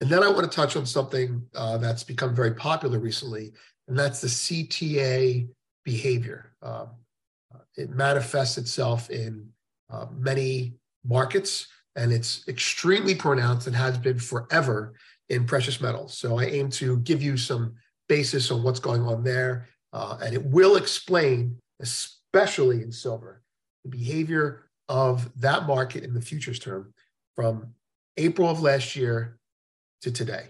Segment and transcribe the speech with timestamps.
[0.00, 3.52] And then I want to touch on something uh, that's become very popular recently,
[3.88, 5.48] and that's the CTA
[5.84, 6.52] behavior.
[6.62, 6.90] Um,
[7.52, 9.48] uh, it manifests itself in
[9.90, 10.74] uh, many
[11.04, 11.66] markets,
[11.96, 14.94] and it's extremely pronounced and has been forever
[15.30, 16.16] in precious metals.
[16.16, 17.74] So I aim to give you some
[18.08, 23.42] basis on what's going on there, uh, and it will explain, especially in silver,
[23.84, 26.94] the behavior of that market in the futures term
[27.34, 27.74] from
[28.16, 29.37] April of last year
[30.00, 30.46] to today.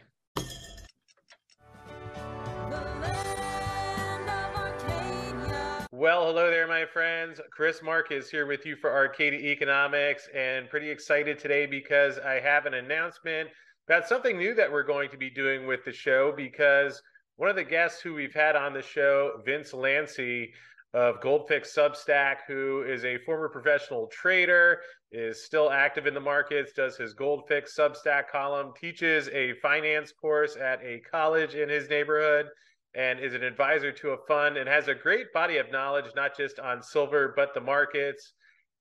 [5.91, 7.41] Well, hello there, my friends.
[7.51, 12.34] Chris Marcus is here with you for Arcadia Economics, and pretty excited today because I
[12.34, 13.48] have an announcement
[13.88, 16.33] about something new that we're going to be doing with the show.
[16.37, 17.02] Because
[17.35, 20.51] one of the guests who we've had on the show, Vince Lanci
[20.95, 24.80] of Goldfix Substack, who is a former professional trader,
[25.12, 30.56] is still active in the markets, does his Goldfix Substack column, teaches a finance course
[30.56, 32.46] at a college in his neighborhood
[32.95, 36.37] and is an advisor to a fund and has a great body of knowledge, not
[36.37, 38.32] just on silver, but the markets.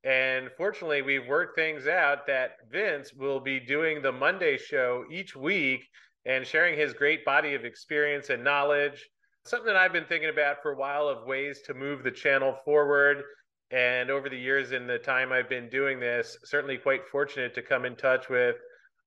[0.03, 5.35] And fortunately, we've worked things out that Vince will be doing the Monday show each
[5.35, 5.81] week
[6.25, 9.09] and sharing his great body of experience and knowledge.
[9.47, 12.59] Something that I've been thinking about for a while of ways to move the channel
[12.65, 13.23] forward.
[13.71, 17.61] And over the years, in the time I've been doing this, certainly quite fortunate to
[17.61, 18.57] come in touch with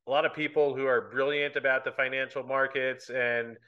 [0.06, 3.58] a lot of people who are brilliant about the financial markets and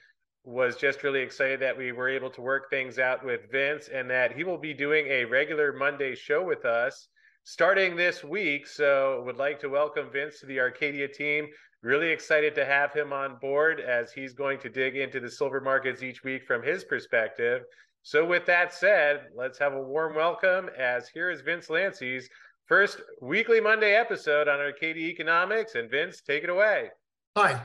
[0.45, 4.09] was just really excited that we were able to work things out with Vince and
[4.09, 7.09] that he will be doing a regular Monday show with us
[7.45, 8.67] starting this week.
[8.67, 11.49] So, would like to welcome Vince to the Arcadia team.
[11.83, 15.61] Really excited to have him on board as he's going to dig into the silver
[15.61, 17.63] markets each week from his perspective.
[18.03, 22.29] So, with that said, let's have a warm welcome as here is Vince Lanci's
[22.67, 25.75] first weekly Monday episode on Arcadia Economics.
[25.75, 26.91] And Vince, take it away.
[27.37, 27.63] Hi,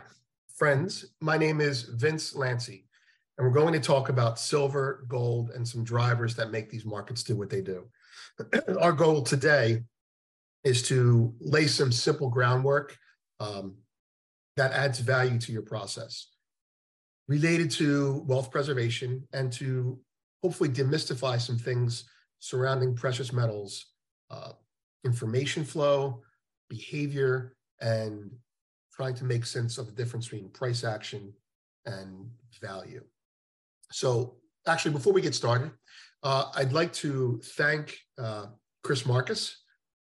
[0.56, 1.06] friends.
[1.22, 2.86] My name is Vince Lanci,
[3.38, 7.24] and we're going to talk about silver, gold, and some drivers that make these markets
[7.24, 7.86] do what they do.
[8.82, 9.84] Our goal today
[10.64, 12.98] is to lay some simple groundwork
[13.40, 13.76] um,
[14.56, 16.28] that adds value to your process
[17.28, 20.00] related to wealth preservation and to
[20.42, 22.06] hopefully demystify some things
[22.40, 23.88] surrounding precious metals,
[24.32, 24.52] uh,
[25.04, 26.22] information flow,
[26.70, 28.32] behavior, and
[28.94, 31.34] trying to make sense of the difference between price action
[31.86, 32.30] and
[32.62, 33.04] value.
[33.92, 35.72] So, actually, before we get started,
[36.24, 38.48] uh, I'd like to thank uh,
[38.84, 39.64] Chris Marcus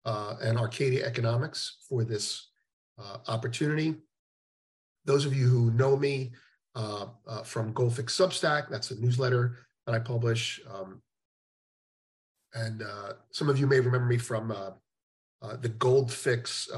[0.06, 2.50] uh, and Arcadia Economics for this
[2.97, 3.95] uh, opportunity.
[5.06, 6.31] Those of you who know me
[6.75, 7.07] uh,
[7.44, 10.62] from Goldfix Substack, that's a newsletter that I publish.
[10.73, 11.01] Um,
[12.53, 12.84] and
[13.31, 14.50] some of you may remember me from
[15.41, 16.69] the Goldfix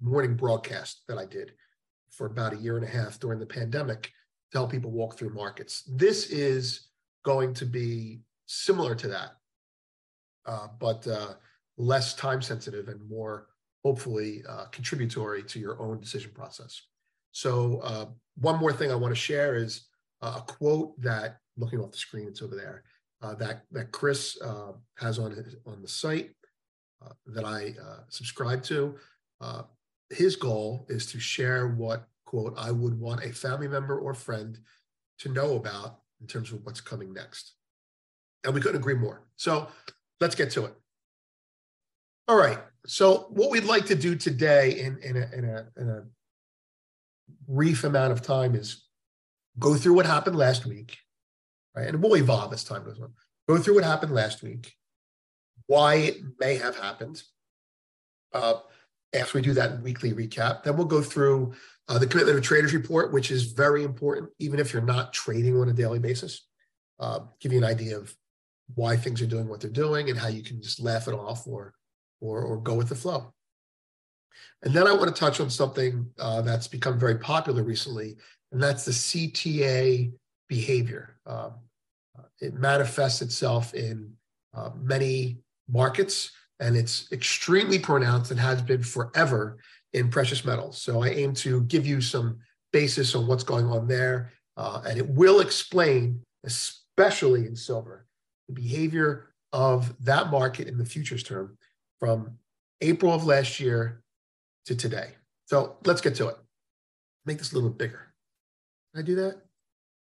[0.00, 1.52] morning broadcast that I did
[2.10, 4.12] for about a year and a half during the pandemic
[4.52, 5.82] to help people walk through markets.
[5.88, 6.88] This is
[7.24, 9.36] going to be similar to that,
[10.46, 11.34] uh, but uh,
[11.76, 13.48] less time sensitive and more
[13.84, 16.82] hopefully uh, contributory to your own decision process.
[17.32, 18.06] So uh,
[18.36, 19.88] one more thing I want to share is
[20.22, 22.84] a quote that looking off the screen, it's over there,
[23.20, 26.30] uh, that that Chris uh, has on his, on the site
[27.26, 27.74] that I
[28.08, 28.94] subscribe to
[30.10, 34.58] his goal is to share what quote I would want a family member or friend
[35.18, 37.54] to know about in terms of what's coming next.
[38.44, 39.26] And we couldn't agree more.
[39.36, 39.68] So
[40.20, 40.74] let's get to it.
[42.28, 42.58] All right.
[42.86, 46.02] So what we'd like to do today in, in, a, in, a, in a
[47.48, 48.84] brief amount of time is
[49.58, 50.98] go through what happened last week,
[51.74, 51.88] right?
[51.88, 53.12] And we'll evolve as time goes on.
[53.48, 54.74] Go through what happened last week,
[55.66, 57.22] why it may have happened,
[58.32, 58.54] uh,
[59.14, 60.62] after we do that weekly recap.
[60.62, 61.54] Then we'll go through
[61.88, 65.58] uh, the commitment of traders report, which is very important, even if you're not trading
[65.58, 66.46] on a daily basis.
[66.98, 68.14] Uh, give you an idea of
[68.74, 71.46] why things are doing what they're doing and how you can just laugh it off
[71.46, 71.74] or
[72.20, 73.32] or, or go with the flow.
[74.62, 78.16] And then I want to touch on something uh, that's become very popular recently,
[78.50, 80.12] and that's the CTA
[80.48, 81.18] behavior.
[81.26, 81.54] Um,
[82.40, 84.12] it manifests itself in
[84.54, 85.38] uh, many
[85.68, 89.58] markets and it's extremely pronounced and has been forever
[89.92, 90.80] in precious metals.
[90.80, 92.38] So I aim to give you some
[92.72, 98.06] basis on what's going on there, uh, and it will explain, especially in silver,
[98.48, 101.56] the behavior of that market in the futures term
[102.00, 102.38] from
[102.80, 104.02] April of last year
[104.66, 105.10] to today.
[105.46, 106.36] So let's get to it.
[107.26, 108.12] Make this a little bigger.
[108.92, 109.36] Can I do that?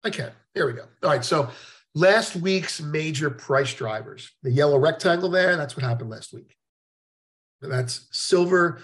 [0.03, 0.31] I can.
[0.53, 0.85] There we go.
[1.03, 1.25] All right.
[1.25, 1.49] So
[1.97, 6.53] Last week's major price drivers, the yellow rectangle there, that's what happened last week.
[7.61, 8.81] That's silver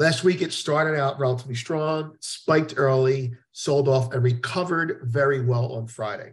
[0.00, 5.74] Last week, it started out relatively strong, spiked early, sold off, and recovered very well
[5.74, 6.32] on Friday.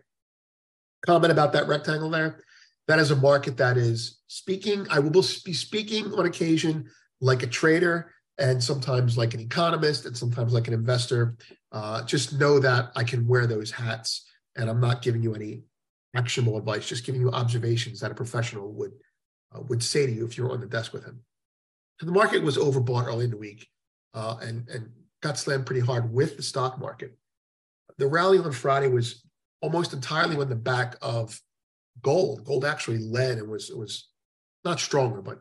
[1.06, 2.40] Comment about that rectangle there.
[2.88, 4.88] That is a market that is speaking.
[4.90, 6.90] I will be speaking on occasion
[7.20, 11.38] like a trader and sometimes like an economist and sometimes like an investor.
[11.72, 14.26] Uh, just know that I can wear those hats
[14.56, 15.64] and I'm not giving you any
[16.16, 18.94] actionable advice, just giving you observations that a professional would
[19.56, 21.22] uh, would say to you if you're on the desk with him.
[22.00, 23.68] So the market was overbought early in the week
[24.14, 24.90] uh, and, and
[25.22, 27.18] got slammed pretty hard with the stock market.
[27.98, 29.24] The rally on Friday was
[29.62, 31.40] almost entirely on the back of
[32.02, 32.46] gold.
[32.46, 34.10] Gold actually led and was was
[34.64, 35.40] not stronger, but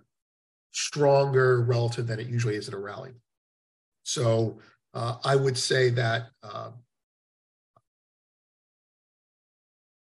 [0.72, 3.12] stronger relative than it usually is in a rally.
[4.02, 4.58] So
[4.94, 6.70] uh, I would say that uh,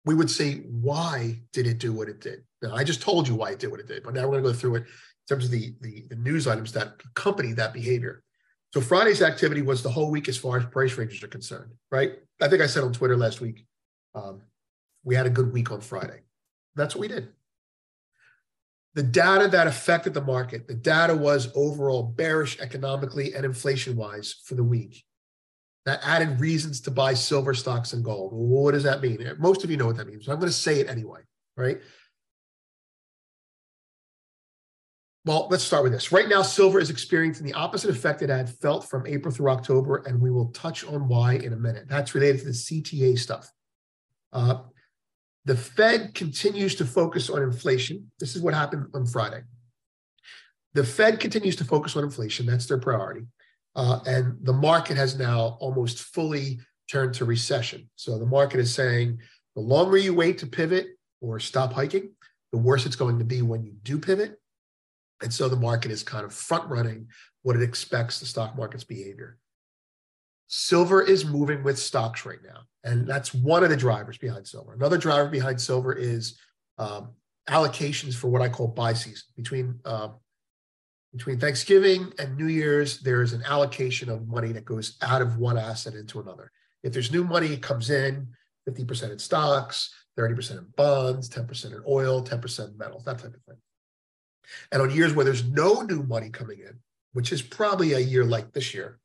[0.04, 2.44] we would say, why did it do what it did?
[2.62, 4.44] Now, I just told you why it did what it did, but now we're going
[4.44, 4.86] to go through it in
[5.28, 8.22] terms of the, the, the news items that accompany that behavior.
[8.72, 12.12] So Friday's activity was the whole week as far as price ranges are concerned, right?
[12.40, 13.64] I think I said on Twitter last week,
[14.14, 14.42] um,
[15.04, 16.20] we had a good week on Friday.
[16.78, 17.28] That's what we did.
[18.94, 24.40] The data that affected the market, the data was overall bearish economically and inflation wise
[24.44, 25.04] for the week.
[25.84, 28.32] That added reasons to buy silver stocks and gold.
[28.32, 29.25] Well, what does that mean?
[29.38, 31.20] Most of you know what that means, I'm going to say it anyway,
[31.56, 31.78] right?
[35.24, 36.10] Well, let's start with this.
[36.10, 40.02] Right now, silver is experiencing the opposite effect it had felt from April through October,
[40.06, 41.84] and we will touch on why in a minute.
[41.86, 43.52] That's related to the CTA stuff.
[44.32, 44.60] Uh,
[45.48, 48.10] the Fed continues to focus on inflation.
[48.20, 49.40] This is what happened on Friday.
[50.74, 52.44] The Fed continues to focus on inflation.
[52.44, 53.22] That's their priority.
[53.74, 56.60] Uh, and the market has now almost fully
[56.90, 57.88] turned to recession.
[57.96, 59.20] So the market is saying
[59.54, 60.88] the longer you wait to pivot
[61.22, 62.10] or stop hiking,
[62.52, 64.38] the worse it's going to be when you do pivot.
[65.22, 67.06] And so the market is kind of front running
[67.40, 69.38] what it expects the stock market's behavior.
[70.48, 72.62] Silver is moving with stocks right now.
[72.84, 74.72] And that's one of the drivers behind silver.
[74.72, 76.38] Another driver behind silver is
[76.78, 77.10] um,
[77.48, 79.24] allocations for what I call buy season.
[79.36, 80.08] Between uh,
[81.12, 85.56] between Thanksgiving and New Year's, there's an allocation of money that goes out of one
[85.56, 86.52] asset into another.
[86.82, 88.28] If there's new money, it comes in
[88.68, 93.42] 50% in stocks, 30% in bonds, 10% in oil, 10% in metals, that type of
[93.42, 93.56] thing.
[94.70, 96.78] And on years where there's no new money coming in,
[97.12, 98.98] which is probably a year like this year,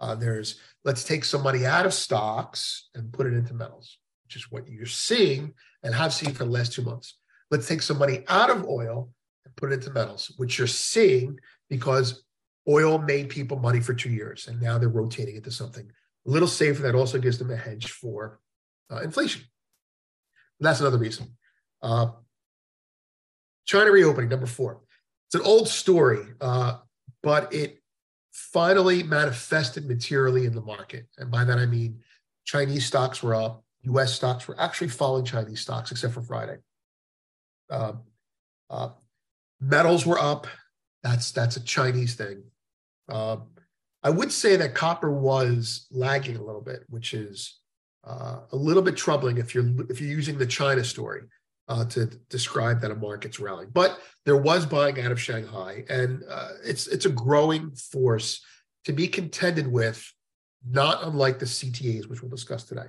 [0.00, 4.36] uh, there's let's take some money out of stocks and put it into metals, which
[4.36, 7.18] is what you're seeing and have seen for the last two months.
[7.50, 9.10] Let's take some money out of oil
[9.44, 12.24] and put it into metals, which you're seeing because
[12.68, 15.90] oil made people money for two years and now they're rotating into something
[16.26, 18.40] a little safer that also gives them a hedge for
[18.92, 19.42] uh, inflation.
[20.60, 21.36] And that's another reason.
[21.82, 22.08] Uh,
[23.64, 24.80] China reopening, number four.
[25.26, 26.78] It's an old story, uh,
[27.22, 27.77] but it
[28.52, 31.06] finally manifested materially in the market.
[31.18, 32.00] And by that, I mean
[32.44, 36.58] Chinese stocks were up, US stocks were actually following Chinese stocks, except for Friday.
[37.70, 37.92] Uh,
[38.70, 38.90] uh,
[39.60, 40.46] metals were up.
[41.02, 42.42] That's that's a Chinese thing.
[43.08, 43.38] Uh,
[44.02, 47.60] I would say that copper was lagging a little bit, which is
[48.04, 51.22] uh, a little bit troubling if you're if you're using the China story
[51.68, 53.70] uh, to describe that a market's rallying.
[53.70, 58.44] But there was buying out of Shanghai, and uh, it's it's a growing force
[58.84, 60.12] to be contended with,
[60.68, 62.88] not unlike the CTAs, which we'll discuss today.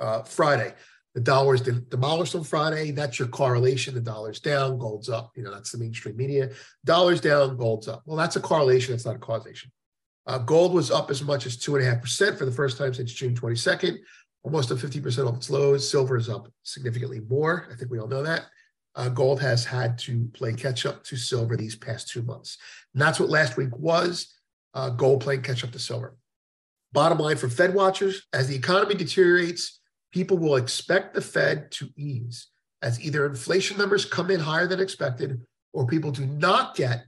[0.00, 0.74] Uh, Friday,
[1.14, 2.90] the dollar's demolished on Friday.
[2.90, 3.94] That's your correlation.
[3.94, 5.32] The dollar's down, gold's up.
[5.36, 6.50] You know that's the mainstream media.
[6.84, 8.02] Dollars down, gold's up.
[8.06, 8.92] Well, that's a correlation.
[8.92, 9.70] That's not a causation.
[10.26, 12.78] Uh, gold was up as much as two and a half percent for the first
[12.78, 13.98] time since June 22nd
[14.42, 15.88] almost a 50% off its lows.
[15.88, 17.68] Silver is up significantly more.
[17.72, 18.46] I think we all know that.
[18.94, 22.58] Uh, gold has had to play catch up to silver these past two months.
[22.92, 24.34] And that's what last week was
[24.74, 26.16] uh, gold playing catch up to silver.
[26.92, 29.80] Bottom line for Fed watchers as the economy deteriorates,
[30.12, 32.48] people will expect the Fed to ease
[32.82, 35.40] as either inflation numbers come in higher than expected
[35.72, 37.04] or people do not get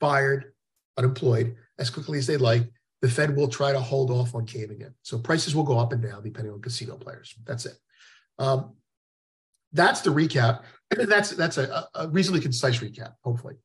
[0.00, 0.52] fired,
[0.96, 2.64] unemployed as quickly as they like
[3.00, 4.92] the Fed will try to hold off on caving in.
[5.02, 7.34] So prices will go up and down depending on casino players.
[7.46, 7.74] That's it.
[8.38, 8.74] Um,
[9.72, 10.62] that's the recap.
[10.90, 13.12] That's that's a, a reasonably concise recap.
[13.22, 13.56] Hopefully,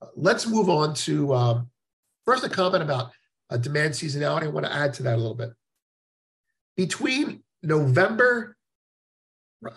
[0.00, 1.68] uh, let's move on to um,
[2.24, 3.10] first a comment about
[3.50, 4.44] uh, demand seasonality.
[4.44, 5.50] I want to add to that a little bit.
[6.78, 8.56] Between November,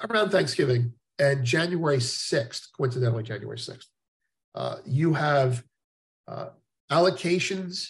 [0.10, 3.90] around Thanksgiving, and January sixth, coincidentally January sixth,
[4.56, 5.62] uh, you have
[6.30, 6.50] uh,
[6.90, 7.90] allocations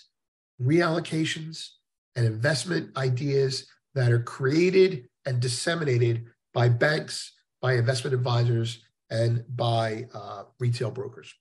[0.63, 1.70] reallocations
[2.15, 10.08] and investment ideas that are created and disseminated by banks, by investment advisors, and by
[10.13, 11.34] uh, retail brokers.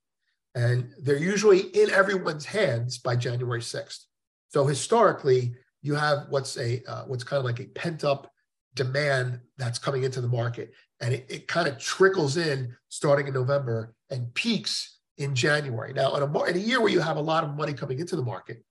[0.55, 4.05] and they're usually in everyone's hands by January 6th.
[4.49, 8.31] So historically, you have what's a uh, what's kind of like a pent up
[8.75, 13.35] demand that's coming into the market, and it, it kind of trickles in starting in
[13.35, 15.93] November and peaks in January.
[15.93, 18.17] Now, in a, in a year where you have a lot of money coming into
[18.17, 18.63] the market,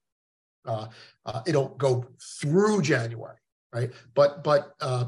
[0.66, 0.88] uh,
[1.26, 2.06] uh, it'll go
[2.40, 3.38] through January,
[3.74, 3.92] right?
[4.14, 5.06] But but uh,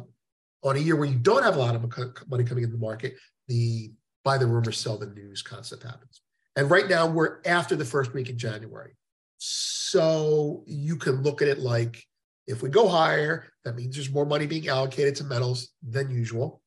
[0.64, 1.82] on a year where you don't have a lot of
[2.30, 3.16] money coming into the market,
[3.48, 3.92] the
[4.24, 6.22] buy the rumor, sell the news concept happens.
[6.56, 8.96] And right now we're after the first week in January.
[9.38, 12.04] So you can look at it like
[12.48, 16.62] if we go higher, that means there's more money being allocated to metals than usual.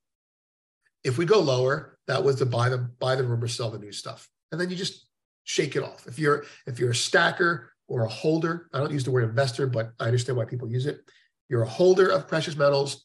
[1.05, 3.99] If we go lower, that was the buy the buy the rumor, sell the news
[3.99, 4.29] stuff.
[4.53, 5.07] And then you just
[5.45, 6.07] shake it off.
[6.07, 9.67] If you're if you're a stacker or a holder, I don't use the word investor,
[9.67, 11.01] but I understand why people use it.
[11.49, 13.05] You're a holder of precious metals.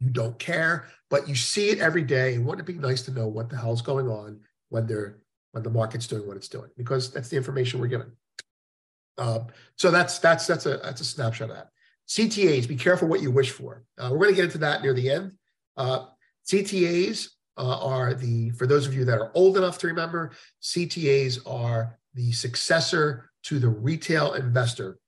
[0.00, 2.34] You don't care, but you see it every day.
[2.34, 5.18] And wouldn't it be nice to know what the hell's going on when they're
[5.52, 6.70] when the market's doing what it's doing?
[6.76, 8.12] Because that's the information we're given.
[9.16, 9.40] Uh,
[9.76, 11.68] so that's that's that's a that's a snapshot of that.
[12.08, 13.84] CTAs, be careful what you wish for.
[13.98, 15.32] Uh, we're going to get into that near the end.
[15.76, 16.06] Uh,
[16.46, 21.38] CTAs uh, are the for those of you that are old enough to remember, CTAs
[21.46, 24.98] are the successor to the retail investor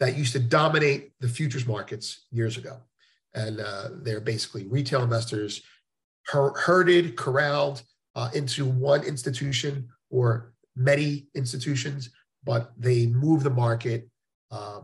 [0.00, 2.78] that used to dominate the futures markets years ago.
[3.34, 5.62] And uh, they're basically retail investors
[6.26, 7.82] herded, corralled
[8.14, 12.10] uh, into one institution or many institutions,
[12.44, 14.08] but they move the market
[14.50, 14.80] uh,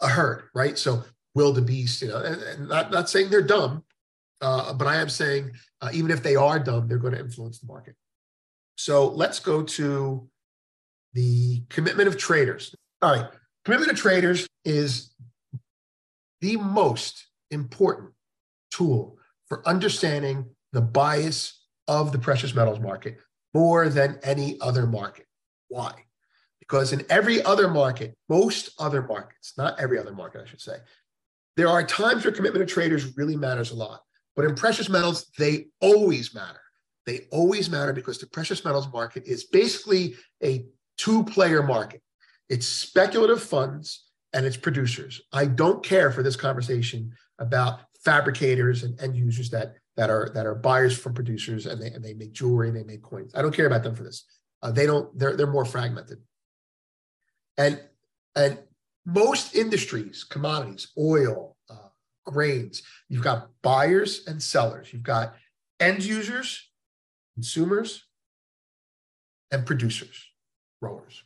[0.00, 0.76] a herd, right?
[0.76, 3.84] So wildebeest, you know, and, and not, not saying they're dumb,
[4.40, 7.58] uh, but I am saying uh, even if they are dumb, they're going to influence
[7.58, 7.94] the market.
[8.76, 10.28] So let's go to
[11.12, 12.74] the commitment of traders.
[13.02, 13.30] All right,
[13.64, 15.14] commitment of traders is
[16.40, 18.12] the most important
[18.70, 23.18] tool for understanding the bias of the precious metals market
[23.52, 25.26] more than any other market.
[25.68, 25.92] Why?
[26.58, 30.78] Because in every other market, most other markets, not every other market, I should say,
[31.56, 34.00] there are times where commitment of traders really matters a lot.
[34.34, 36.60] But in precious metals, they always matter.
[37.06, 42.02] They always matter because the precious metals market is basically a two player market.
[42.48, 45.20] It's speculative funds and it's producers.
[45.32, 50.46] I don't care for this conversation about fabricators and end users that that are that
[50.46, 53.32] are buyers from producers and they and they make jewelry and they make coins.
[53.34, 54.24] I don't care about them for this.
[54.62, 55.16] Uh, they don't.
[55.18, 56.18] They're they're more fragmented.
[57.56, 57.80] And
[58.34, 58.58] and
[59.06, 61.88] most industries, commodities, oil, uh,
[62.24, 64.92] grains, you've got buyers and sellers.
[64.92, 65.34] You've got
[65.78, 66.70] end users
[67.34, 68.04] consumers
[69.50, 70.30] and producers,
[70.80, 71.22] growers.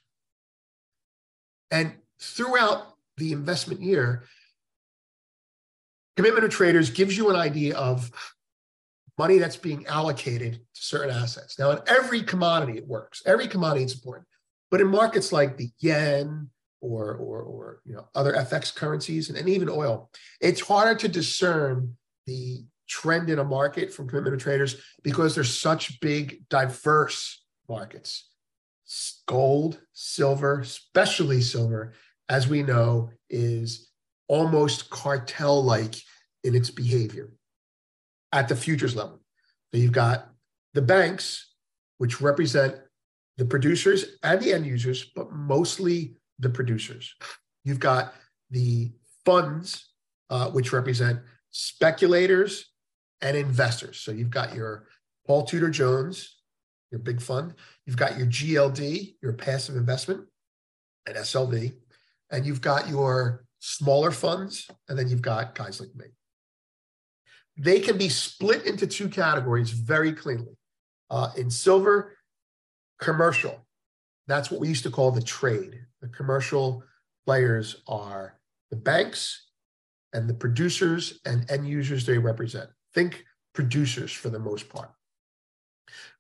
[1.70, 4.24] And throughout the investment year,
[6.16, 8.10] commitment of traders gives you an idea of
[9.18, 11.58] money that's being allocated to certain assets.
[11.58, 13.22] Now, in every commodity, it works.
[13.26, 14.26] Every commodity is important.
[14.70, 16.50] But in markets like the yen
[16.80, 20.10] or, or, or you know, other FX currencies and, and even oil,
[20.40, 21.96] it's harder to discern
[22.26, 28.30] the trend in a market from commitment traders because there's such big, diverse markets.
[29.26, 31.92] Gold, silver, especially silver,
[32.28, 33.90] as we know, is
[34.26, 35.95] almost cartel like
[36.45, 37.30] in its behavior
[38.33, 39.21] at the futures level.
[39.71, 40.30] So you've got
[40.75, 41.52] the banks,
[41.99, 42.76] which represent
[43.37, 47.14] the producers and the end users, but mostly the producers.
[47.64, 48.14] You've got
[48.50, 48.92] the
[49.25, 49.92] funds,
[50.30, 52.71] uh, which represent speculators
[53.20, 53.98] and investors.
[53.98, 54.87] So you've got your
[55.26, 56.37] Paul Tudor Jones,
[56.90, 57.54] your big fund.
[57.87, 60.26] You've got your GLD, your passive investment,
[61.06, 61.75] and SLV.
[62.30, 64.68] And you've got your smaller funds.
[64.88, 66.06] And then you've got guys like me.
[67.56, 70.56] They can be split into two categories very cleanly.
[71.10, 72.16] Uh, in silver,
[73.00, 73.66] commercial.
[74.26, 75.80] That's what we used to call the trade.
[76.00, 76.84] The commercial
[77.26, 78.38] players are
[78.70, 79.46] the banks
[80.12, 82.70] and the producers and end users they represent.
[82.95, 84.90] Think producers for the most part.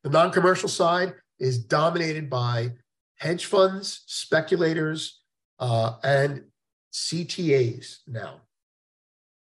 [0.02, 2.72] The non commercial side is dominated by
[3.16, 5.20] hedge funds, speculators,
[5.58, 6.44] uh, and
[6.92, 8.40] CTAs now.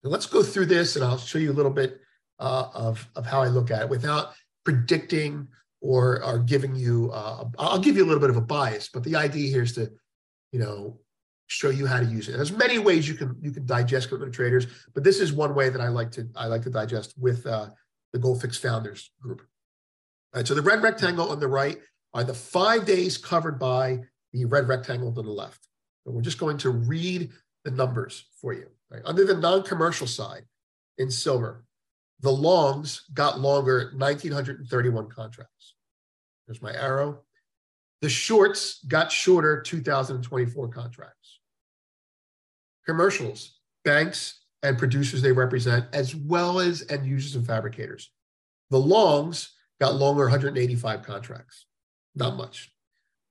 [0.02, 2.00] So let's go through this and I'll show you a little bit
[2.38, 5.48] uh, of, of how I look at it without predicting
[5.80, 9.04] or, or giving you, uh, I'll give you a little bit of a bias, but
[9.04, 9.90] the idea here is to,
[10.52, 11.00] you know,
[11.48, 12.32] show you how to use it.
[12.32, 15.54] And there's many ways you can you can digest commitment traders, but this is one
[15.54, 17.68] way that I like to I like to digest with uh,
[18.12, 19.42] the GoldFix Founders Group.
[20.34, 21.78] All right, so the red rectangle on the right
[22.14, 24.00] are the five days covered by
[24.32, 25.68] the red rectangle to the left.
[26.04, 27.30] And we're just going to read
[27.64, 28.66] the numbers for you.
[28.90, 29.02] Right?
[29.04, 30.44] Under the non-commercial side
[30.98, 31.64] in silver,
[32.20, 35.74] The longs got longer 1,931 contracts.
[36.46, 37.22] There's my arrow.
[38.00, 41.25] The shorts got shorter 2024 contracts.
[42.86, 48.10] Commercials, banks, and producers they represent, as well as end users and fabricators.
[48.70, 51.66] The longs got longer 185 contracts,
[52.14, 52.72] not much.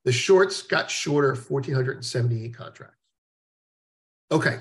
[0.06, 2.96] The shorts got shorter 1,478 contracts.
[4.32, 4.60] Okay.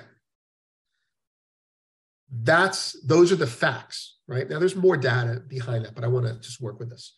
[2.30, 4.48] That's those are the facts, right?
[4.48, 7.16] Now there's more data behind that, but I want to just work with this.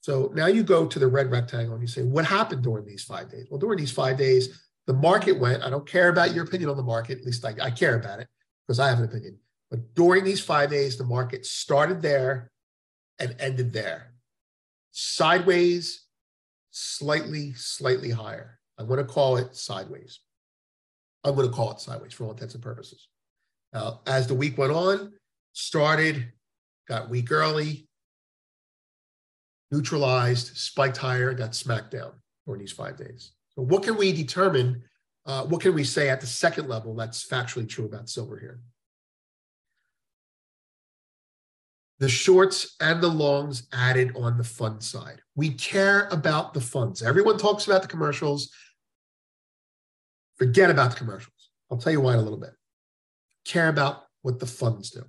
[0.00, 3.04] So now you go to the red rectangle and you say, what happened during these
[3.04, 3.46] five days?
[3.50, 5.62] Well, during these five days, the market went.
[5.62, 8.20] I don't care about your opinion on the market, at least I, I care about
[8.20, 8.28] it
[8.66, 9.38] because I have an opinion.
[9.70, 12.50] But during these five days, the market started there
[13.18, 14.14] and ended there.
[14.92, 16.06] Sideways,
[16.70, 18.58] slightly, slightly higher.
[18.78, 20.20] I'm going to call it sideways.
[21.22, 23.08] I'm going to call it sideways for all intents and purposes.
[23.74, 25.12] Now, as the week went on,
[25.52, 26.32] started,
[26.88, 27.86] got weak early,
[29.70, 32.12] neutralized, spiked higher, got smacked down
[32.46, 33.32] during these five days.
[33.58, 34.84] So, what can we determine?
[35.26, 38.60] Uh, what can we say at the second level that's factually true about silver here?
[41.98, 45.20] The shorts and the longs added on the fund side.
[45.34, 47.02] We care about the funds.
[47.02, 48.52] Everyone talks about the commercials.
[50.36, 51.50] Forget about the commercials.
[51.68, 52.52] I'll tell you why in a little bit.
[53.44, 55.02] Care about what the funds do.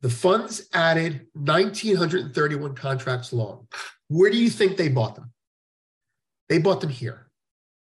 [0.00, 3.68] The funds added 1,931 contracts long.
[4.08, 5.30] Where do you think they bought them?
[6.48, 7.30] They bought them here.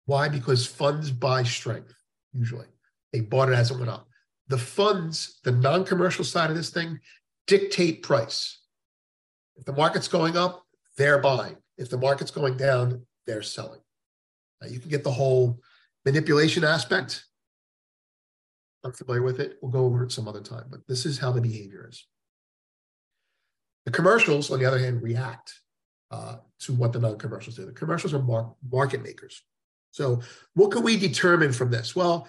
[0.07, 0.29] Why?
[0.29, 1.95] Because funds buy strength,
[2.33, 2.67] usually.
[3.13, 4.09] They bought it as it went up.
[4.49, 7.01] The funds, the non commercial side of this thing,
[7.47, 8.61] dictate price.
[9.57, 10.65] If the market's going up,
[10.97, 11.57] they're buying.
[11.77, 13.81] If the market's going down, they're selling.
[14.63, 15.61] Now, you can get the whole
[16.05, 17.25] manipulation aspect
[18.85, 19.59] I'm familiar with it.
[19.61, 22.07] We'll go over it some other time, but this is how the behavior is.
[23.85, 25.55] The commercials, on the other hand, react
[26.11, 27.67] uh, to what the non-commercials do.
[27.67, 29.43] The commercials are mar- market makers.
[29.91, 30.21] So
[30.55, 31.95] what can we determine from this?
[31.95, 32.29] Well,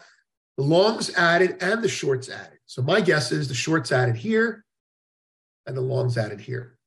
[0.58, 2.60] the longs added and the shorts added.
[2.66, 4.66] So my guess is the shorts added here
[5.66, 6.78] and the longs added here.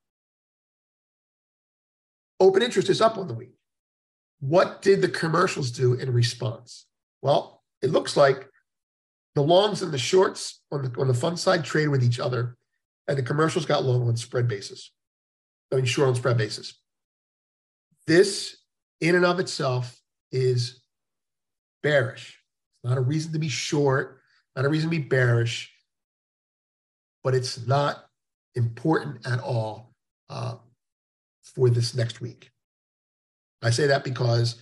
[2.41, 3.55] Open interest is up on the week.
[4.41, 6.87] What did the commercials do in response?
[7.23, 8.49] Well, it looks like
[9.35, 12.57] the longs and the shorts on the on the fund side trade with each other,
[13.07, 14.91] and the commercials got long on spread basis.
[15.73, 16.75] I mean, short on spread basis.
[18.07, 18.57] This,
[19.01, 20.83] in and of itself, is
[21.83, 22.39] bearish.
[22.83, 24.21] It's not a reason to be short,
[24.57, 25.73] not a reason to be bearish,
[27.23, 28.05] but it's not
[28.55, 29.95] important at all
[30.29, 30.57] uh,
[31.43, 32.51] for this next week.
[33.63, 34.57] I say that because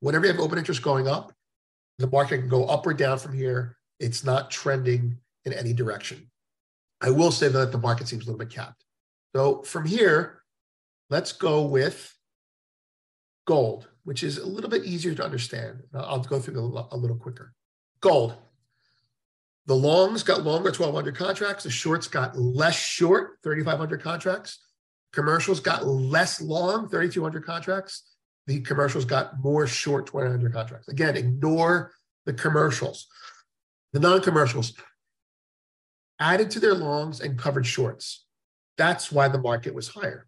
[0.00, 1.32] whenever you have open interest going up,
[1.98, 6.30] the market can go up or down from here it's not trending in any direction.
[7.00, 8.84] I will say that the market seems a little bit capped.
[9.34, 10.42] So from here,
[11.10, 12.12] let's go with
[13.48, 15.82] gold, which is a little bit easier to understand.
[15.94, 16.60] I'll go through
[16.92, 17.54] a little quicker.
[18.02, 18.34] Gold.
[19.64, 21.64] The longs got longer, 1,200 contracts.
[21.64, 24.58] The shorts got less short, 3,500 contracts.
[25.14, 28.16] Commercials got less long, 3,200 contracts.
[28.46, 30.88] The commercials got more short, 2,900 contracts.
[30.88, 31.92] Again, ignore
[32.26, 33.06] the commercials.
[33.94, 34.74] The non commercials
[36.20, 38.26] added to their longs and covered shorts.
[38.76, 40.26] That's why the market was higher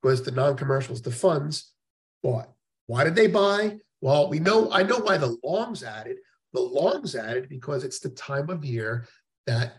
[0.00, 1.74] because the non commercials, the funds
[2.22, 2.50] bought.
[2.86, 3.78] Why did they buy?
[4.00, 6.16] Well, we know, I know why the longs added.
[6.52, 9.06] The longs added because it's the time of year
[9.46, 9.74] that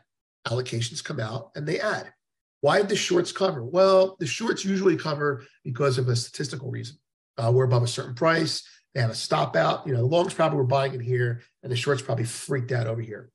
[0.48, 2.14] allocations come out and they add.
[2.62, 3.64] Why did the shorts cover?
[3.64, 6.98] Well, the shorts usually cover because of a statistical reason.
[7.38, 8.64] Uh, we're above a certain price.
[8.94, 9.88] They have a stop out.
[9.88, 12.88] You know, the longs probably were buying it here, and the shorts probably freaked out
[12.88, 13.32] over here.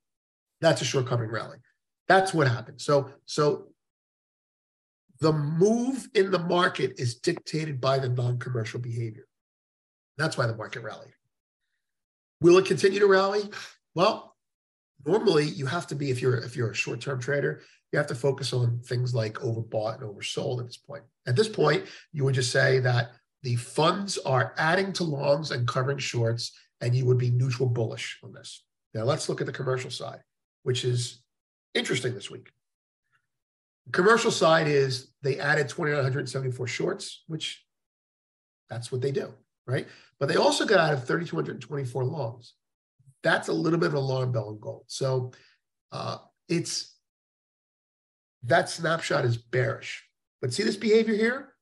[0.61, 1.59] That's a short covering rally.
[2.09, 2.81] That's what happened.
[2.81, 3.69] So, so
[5.21, 9.27] the move in the market is dictated by the non-commercial behavior.
[10.19, 11.13] That's why the market rallied.
[12.41, 13.51] Will it continue to rally?
[13.95, 14.37] Well,
[15.07, 18.15] normally you have to be if you're if you're a short-term trader, you have to
[18.15, 21.05] focus on things like overbought and oversold at this point.
[21.27, 25.69] At this point, you would just say that the funds are adding to longs and
[25.69, 28.65] covering shorts, and you would be neutral bullish on this.
[28.93, 30.21] Now let's look at the commercial side,
[30.63, 31.23] which is
[31.75, 32.51] interesting this week.
[33.93, 37.65] Commercial side is they added 2,974 shorts, which
[38.69, 39.33] that's what they do,
[39.67, 39.87] right?
[40.19, 42.55] But they also got out of 3,224 longs.
[43.23, 44.85] That's a little bit of an alarm bell in gold.
[44.89, 45.33] So
[45.93, 46.19] uh,
[46.49, 46.97] it's
[48.45, 50.05] that snapshot is bearish.
[50.41, 51.53] But see this behavior here?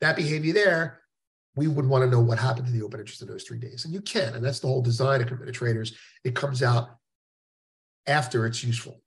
[0.00, 1.00] that behavior there,
[1.56, 3.84] we would want to know what happened to the open interest in those three days.
[3.84, 5.96] And you can, and that's the whole design of committed traders.
[6.24, 6.90] It comes out
[8.06, 9.02] after it's useful.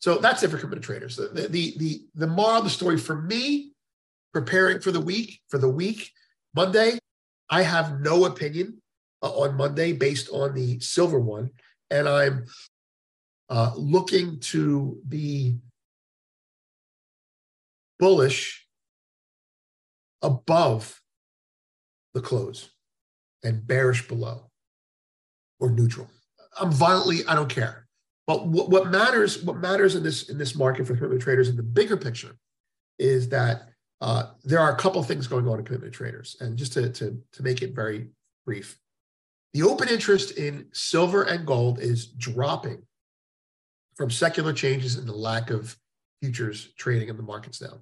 [0.00, 1.16] So that's it for committed traders.
[1.16, 3.72] The, the, the, the moral of the story for me,
[4.32, 6.10] preparing for the week, for the week,
[6.54, 6.98] Monday,
[7.50, 8.82] I have no opinion
[9.22, 11.50] uh, on Monday based on the silver one.
[11.90, 12.44] And I'm
[13.48, 15.56] uh, looking to be
[17.98, 18.66] bullish
[20.22, 21.00] above
[22.14, 22.70] the close
[23.42, 24.50] and bearish below
[25.60, 26.08] or neutral.
[26.60, 27.83] I'm violently, I don't care.
[28.26, 31.56] But what, what matters, what matters in this in this market for commitment traders in
[31.56, 32.36] the bigger picture
[32.98, 33.68] is that
[34.00, 36.36] uh, there are a couple things going on in commitment traders.
[36.40, 38.08] And just to, to, to make it very
[38.44, 38.78] brief,
[39.52, 42.82] the open interest in silver and gold is dropping
[43.94, 45.76] from secular changes in the lack of
[46.20, 47.80] futures trading in the markets now.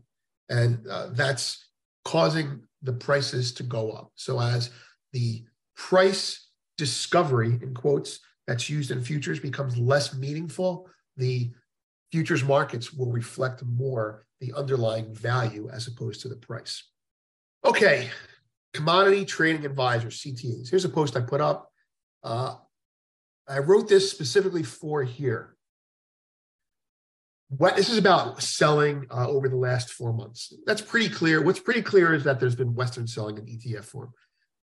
[0.49, 1.69] And uh, that's
[2.05, 4.11] causing the prices to go up.
[4.17, 4.71] So as
[5.13, 5.45] the
[5.77, 11.51] price discovery, in quotes, that's used in futures becomes less meaningful, the
[12.11, 16.85] futures markets will reflect more the underlying value as opposed to the price.
[17.65, 18.11] Okay,
[18.75, 20.69] commodity trading advisors, CTAs.
[20.69, 21.71] Here's a post I put up.
[22.23, 22.57] Uh,
[23.49, 25.57] I wrote this specifically for here.
[27.49, 30.55] What this is about selling uh, over the last four months.
[30.65, 31.43] That's pretty clear.
[31.43, 34.13] What's pretty clear is that there's been Western selling in ETF form.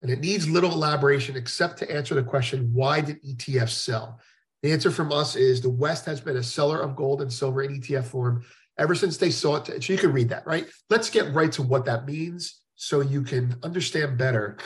[0.02, 4.20] And it needs little elaboration except to answer the question why did ETFs sell?
[4.62, 7.62] The answer from us is the West has been a seller of gold and silver
[7.62, 8.44] in ETF form
[8.76, 9.82] ever since they saw it.
[9.82, 10.66] So you can read that, right?
[10.88, 14.56] Let's get right to what that means so you can understand better.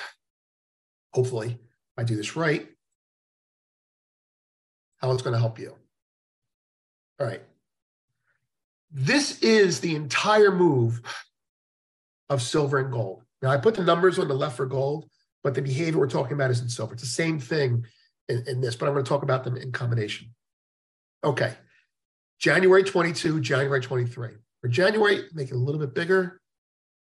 [1.13, 1.59] Hopefully,
[1.97, 2.69] I do this right,
[4.99, 5.75] how it's going to help you.
[7.21, 7.43] All right.
[8.91, 11.01] This is the entire move
[12.29, 13.23] of silver and gold.
[13.41, 15.09] Now, I put the numbers on the left for gold,
[15.43, 16.95] but the behavior we're talking about is in silver.
[16.95, 17.87] It's the same thing
[18.29, 20.35] in, in this, but I'm going to talk about them in combination.
[21.25, 21.55] Okay.
[22.39, 24.31] January 22, January 23.
[24.61, 26.41] For January, make it a little bit bigger.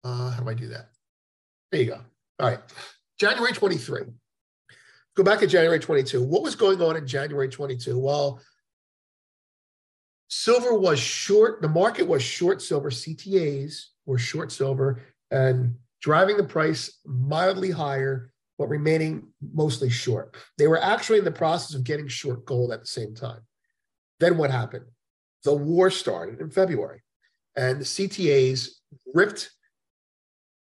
[0.03, 0.89] Uh, how do I do that?
[1.71, 1.99] There you go.
[2.39, 2.59] All right.
[3.19, 4.01] January 23.
[5.15, 6.21] Go back to January 22.
[6.21, 7.97] What was going on in January 22?
[7.97, 8.41] Well,
[10.27, 16.43] silver was short, the market was short silver, CTAs were short silver, and driving the
[16.43, 20.35] price mildly higher, but remaining mostly short.
[20.59, 23.41] They were actually in the process of getting short gold at the same time.
[24.19, 24.85] Then what happened?
[25.45, 27.01] The war started in February,
[27.55, 28.69] and the CTAs
[29.15, 29.49] ripped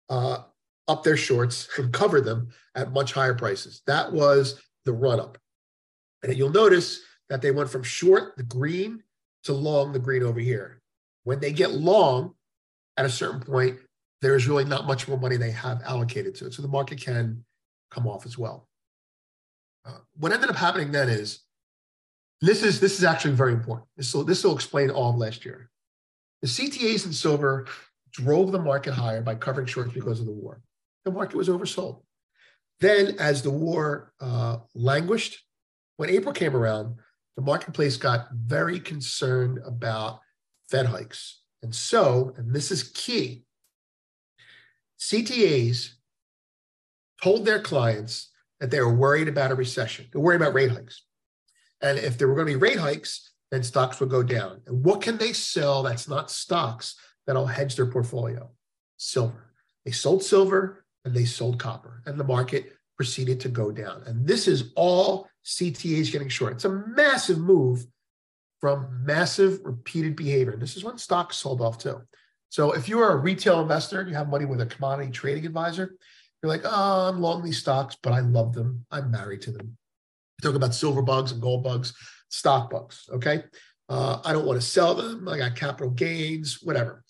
[0.09, 0.44] uh,
[0.87, 3.83] up their shorts and covered them at much higher prices.
[3.88, 5.38] That was the run up.
[6.22, 7.00] And you'll notice
[7.31, 9.02] that they went from short, the green,
[9.42, 10.81] to long, the green over here.
[11.24, 12.35] When they get long,
[12.96, 13.78] at a certain point,
[14.22, 16.54] there's really not much more money they have allocated to it.
[16.54, 17.44] So the market can
[17.90, 18.68] come off as well.
[19.85, 21.40] Uh, what ended up happening then is
[22.40, 23.88] this is this is actually very important.
[23.96, 25.68] This will this will explain all of last year.
[26.40, 27.66] The CTAs and silver
[28.12, 30.62] drove the market higher by covering shorts because of the war.
[31.04, 32.02] The market was oversold.
[32.80, 35.44] Then, as the war uh, languished,
[35.96, 36.96] when April came around,
[37.37, 40.20] the marketplace got very concerned about
[40.68, 41.42] Fed hikes.
[41.62, 43.44] And so, and this is key,
[45.02, 45.90] CTAs
[47.22, 50.06] told their clients that they were worried about a recession.
[50.12, 51.02] They're worried about rate hikes.
[51.80, 54.60] And if there were going to be rate hikes, then stocks would go down.
[54.66, 56.94] And what can they sell that's not stocks
[57.26, 58.48] that'll hedge their portfolio?
[58.96, 59.52] Silver.
[59.84, 64.04] They sold silver and they sold copper, and the market proceeded to go down.
[64.06, 66.52] And this is all CTAs getting short.
[66.52, 67.84] It's a massive move
[68.60, 70.52] from massive repeated behavior.
[70.52, 72.00] And this is when stocks sold off too.
[72.52, 75.96] So if you're a retail investor, and you have money with a commodity trading advisor,
[76.42, 78.84] you're like, oh, I'm long these stocks, but I love them.
[78.90, 79.78] I'm married to them.
[80.42, 81.94] Talk about silver bugs and gold bugs,
[82.28, 83.08] stock bugs.
[83.10, 83.44] Okay.
[83.88, 85.26] Uh, I don't want to sell them.
[85.30, 87.02] I got capital gains, whatever.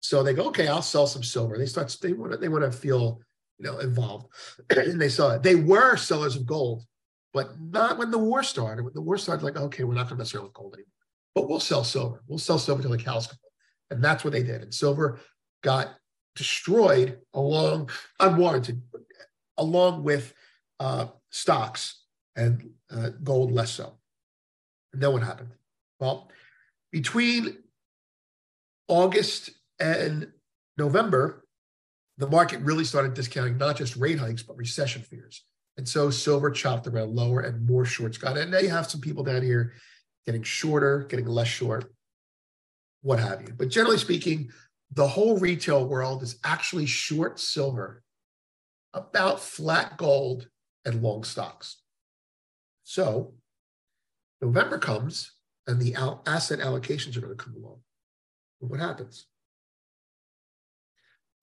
[0.00, 1.56] So they go, okay, I'll sell some silver.
[1.56, 3.22] They start, they want to, they want to feel,
[3.58, 4.26] you know, involved.
[4.76, 5.42] and they saw it.
[5.42, 6.84] They were sellers of gold,
[7.32, 8.82] but not when the war started.
[8.84, 10.92] When the war started, like, okay, we're not going to around with gold anymore,
[11.34, 12.22] but we'll sell silver.
[12.26, 13.38] We'll sell silver till the cows come
[13.90, 14.62] and that's what they did.
[14.62, 15.20] And silver
[15.62, 15.94] got
[16.36, 18.82] destroyed along, unwarranted,
[19.56, 20.34] along with
[20.80, 22.02] uh, stocks
[22.36, 23.94] and uh, gold less so.
[24.92, 25.50] And then what happened?
[26.00, 26.30] Well,
[26.92, 27.58] between
[28.88, 30.28] August and
[30.76, 31.44] November,
[32.18, 35.44] the market really started discounting not just rate hikes, but recession fears.
[35.76, 38.44] And so silver chopped around lower and more shorts got in.
[38.44, 39.72] And now you have some people down here
[40.24, 41.90] getting shorter, getting less short
[43.04, 43.54] what have you.
[43.56, 44.50] But generally speaking,
[44.90, 48.02] the whole retail world is actually short silver,
[48.94, 50.48] about flat gold,
[50.86, 51.82] and long stocks.
[52.82, 53.34] So
[54.40, 55.32] November comes,
[55.66, 55.94] and the
[56.26, 57.80] asset allocations are going to come along.
[58.60, 59.26] what happens?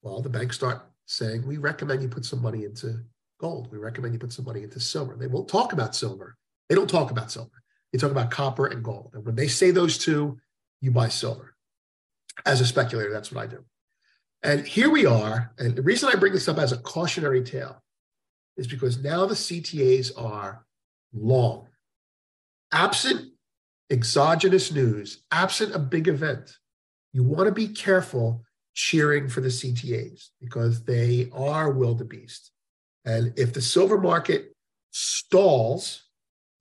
[0.02, 3.00] Well, the banks start saying, we recommend you put some money into
[3.38, 3.70] gold.
[3.70, 5.14] We recommend you put some money into silver.
[5.16, 6.36] They won't talk about silver.
[6.68, 7.62] They don't talk about silver.
[7.92, 9.12] They talk about copper and gold.
[9.14, 10.38] And when they say those two,
[10.80, 11.51] you buy silver.
[12.46, 13.64] As a speculator, that's what I do.
[14.42, 15.52] And here we are.
[15.58, 17.82] And the reason I bring this up as a cautionary tale
[18.56, 20.64] is because now the CTAs are
[21.12, 21.68] long.
[22.72, 23.32] Absent
[23.92, 26.56] exogenous news, absent a big event,
[27.12, 28.42] you want to be careful
[28.74, 32.50] cheering for the CTAs because they are wildebeest.
[33.04, 34.56] And if the silver market
[34.90, 36.04] stalls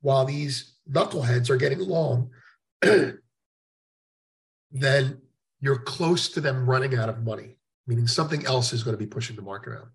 [0.02, 2.32] while these knuckleheads are getting long,
[4.72, 5.21] then
[5.62, 9.08] you're close to them running out of money, meaning something else is going to be
[9.08, 9.90] pushing the market around.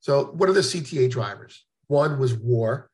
[0.00, 1.64] So, what are the CTA drivers?
[1.86, 2.90] One was war.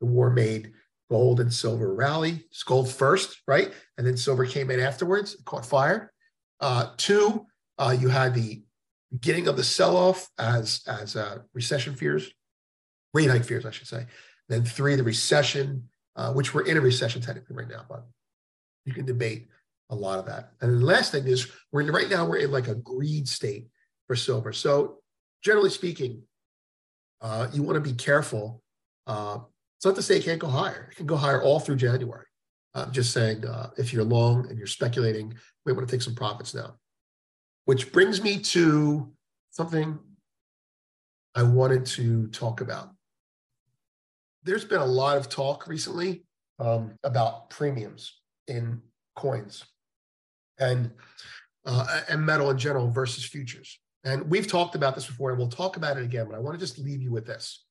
[0.00, 0.72] The war made
[1.10, 2.44] gold and silver rally.
[2.50, 3.72] It's gold first, right?
[3.98, 6.12] And then silver came in afterwards, caught fire.
[6.60, 7.46] Uh, two,
[7.78, 8.62] uh, you had the
[9.10, 12.30] beginning of the sell-off as as uh, recession fears,
[13.14, 14.06] rate hike fears, I should say.
[14.48, 18.06] Then three, the recession, uh, which we're in a recession technically right now, but
[18.84, 19.48] you can debate
[19.90, 20.52] a lot of that.
[20.60, 23.66] And the last thing is we're in, right now we're in like a greed state
[24.06, 24.52] for silver.
[24.52, 24.98] So
[25.42, 26.22] generally speaking,
[27.20, 28.62] uh, you want to be careful.
[29.06, 29.38] Uh,
[29.76, 30.88] it's not to say it can't go higher.
[30.90, 32.26] It can go higher all through January.
[32.74, 35.34] I'm just saying uh, if you're long and you're speculating,
[35.66, 36.76] we want to take some profits now.
[37.64, 39.12] Which brings me to
[39.50, 39.98] something
[41.34, 42.90] I wanted to talk about.
[44.44, 46.24] There's been a lot of talk recently
[46.58, 48.80] um, about premiums in
[49.16, 49.64] coins
[50.60, 50.90] and
[51.66, 53.78] uh, and metal in general versus futures.
[54.04, 56.26] And we've talked about this before, and we'll talk about it again.
[56.26, 57.64] But I want to just leave you with this: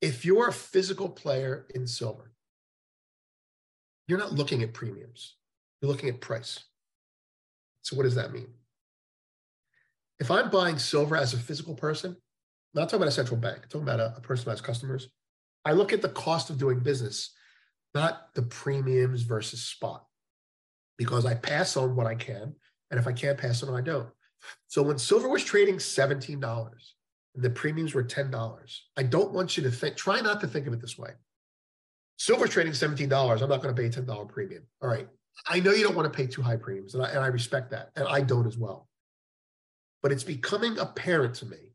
[0.00, 2.32] if you're a physical player in silver,
[4.06, 5.36] you're not looking at premiums;
[5.80, 6.60] you're looking at price.
[7.82, 8.48] So, what does that mean?
[10.20, 13.60] If I'm buying silver as a physical person, I'm not talking about a central bank,
[13.64, 15.08] I'm talking about a, a person who has customers.
[15.66, 17.30] I look at the cost of doing business,
[17.94, 20.04] not the premiums versus spot
[20.96, 22.54] because I pass on what I can.
[22.90, 24.08] And if I can't pass on, I don't.
[24.68, 26.72] So when silver was trading $17
[27.34, 30.66] and the premiums were $10, I don't want you to think, try not to think
[30.66, 31.10] of it this way.
[32.18, 33.42] Silver's trading $17.
[33.42, 34.62] I'm not going to pay a $10 premium.
[34.82, 35.08] All right.
[35.48, 37.72] I know you don't want to pay too high premiums, and I, and I respect
[37.72, 37.90] that.
[37.96, 38.88] And I don't as well.
[40.00, 41.74] But it's becoming apparent to me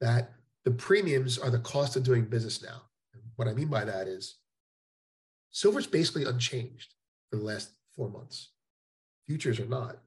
[0.00, 0.32] that
[0.64, 2.82] the premiums are the cost of doing business now.
[3.36, 4.36] what I mean by that is
[5.50, 6.94] silver's basically unchanged
[7.30, 8.50] for the last four months.
[9.26, 9.98] Futures are not,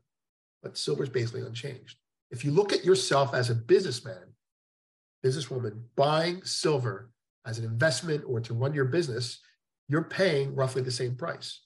[0.64, 1.98] but silver is basically unchanged.
[2.32, 4.34] If you look at yourself as a businessman,
[5.24, 7.12] businesswoman, buying silver
[7.46, 9.40] as an investment or to run your business,
[9.88, 11.62] you're paying roughly the same price.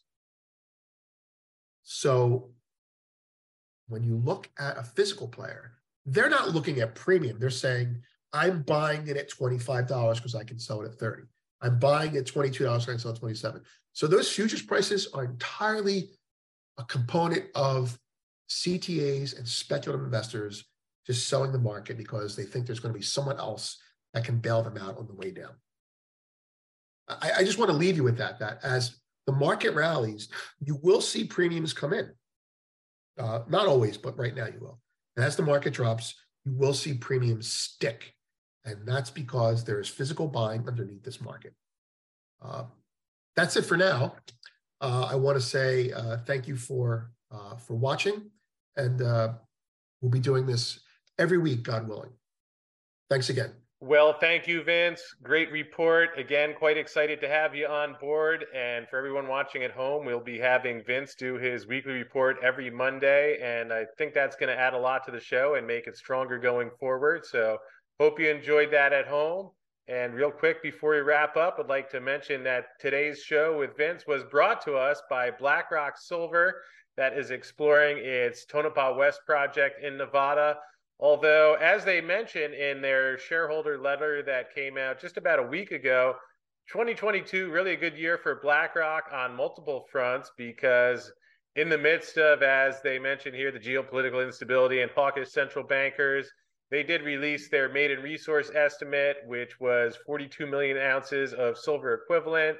[1.83, 2.49] So
[3.87, 5.73] when you look at a physical player,
[6.05, 7.39] they're not looking at premium.
[7.39, 8.01] They're saying,
[8.33, 11.23] I'm buying it at $25 because I can sell it at 30.
[11.61, 13.61] I'm buying at $22 because I sell at 27.
[13.93, 16.09] So those futures prices are entirely
[16.77, 17.97] a component of
[18.49, 20.65] CTAs and speculative investors
[21.05, 23.77] just selling the market because they think there's going to be someone else
[24.13, 25.53] that can bail them out on the way down.
[27.07, 30.79] I, I just want to leave you with that, that as the market rallies, you
[30.81, 32.11] will see premiums come in.
[33.17, 34.79] Uh, not always, but right now you will.
[35.15, 38.14] And as the market drops, you will see premiums stick.
[38.65, 41.53] And that's because there is physical buying underneath this market.
[42.41, 42.63] Uh,
[43.35, 44.15] that's it for now.
[44.81, 48.29] Uh, I want to say uh, thank you for uh, for watching,
[48.75, 49.33] and uh,
[50.01, 50.79] we'll be doing this
[51.17, 52.11] every week, God willing.
[53.09, 53.51] Thanks again.
[53.81, 55.15] Well, thank you, Vince.
[55.21, 56.17] Great report.
[56.17, 58.45] Again, quite excited to have you on board.
[58.55, 62.71] And for everyone watching at home, we'll be having Vince do his weekly report every
[62.71, 63.37] Monday.
[63.43, 65.97] And I think that's going to add a lot to the show and make it
[65.97, 67.25] stronger going forward.
[67.25, 67.57] So,
[67.99, 69.49] hope you enjoyed that at home.
[69.87, 73.77] And real quick before we wrap up, I'd like to mention that today's show with
[73.77, 76.61] Vince was brought to us by BlackRock Silver,
[76.97, 80.57] that is exploring its Tonopah West project in Nevada.
[80.99, 85.71] Although, as they mentioned in their shareholder letter that came out just about a week
[85.71, 86.15] ago,
[86.71, 91.11] 2022 really a good year for BlackRock on multiple fronts because
[91.55, 96.31] in the midst of, as they mentioned here, the geopolitical instability and hawkish central bankers
[96.71, 102.57] they did release their maiden resource estimate, which was 42 million ounces of silver equivalent.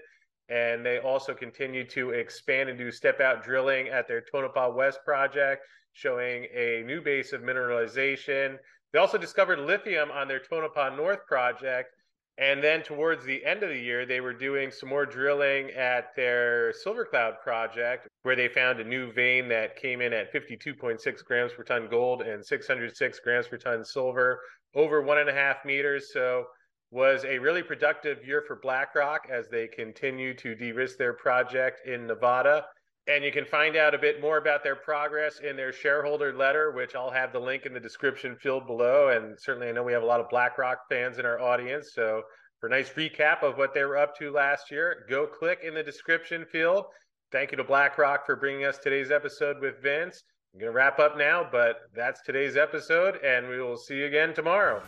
[0.48, 5.00] And they also continue to expand and do step out drilling at their Tonopah West
[5.04, 5.64] project,
[5.94, 8.58] showing a new base of mineralization.
[8.94, 11.95] They also discovered lithium on their Tonopah North project,
[12.38, 16.14] And then towards the end of the year, they were doing some more drilling at
[16.18, 21.24] their Silver Cloud project, where they found a new vein that came in at 52.6
[21.24, 24.42] grams per ton gold and 606 grams per ton silver
[24.74, 26.12] over one and a half meters.
[26.12, 26.46] So
[26.92, 32.06] was a really productive year for BlackRock as they continue to de-risk their project in
[32.06, 32.66] Nevada.
[33.08, 36.72] And you can find out a bit more about their progress in their shareholder letter,
[36.72, 39.10] which I'll have the link in the description field below.
[39.10, 41.92] And certainly, I know we have a lot of BlackRock fans in our audience.
[41.94, 42.24] So,
[42.60, 45.76] for a nice recap of what they were up to last year, go click in
[45.76, 46.86] the description field.
[47.32, 50.24] Thank you to BlackRock for bringing us today's episode with Vince.
[50.54, 54.06] I'm going to wrap up now, but that's today's episode, and we will see you
[54.06, 54.82] again tomorrow.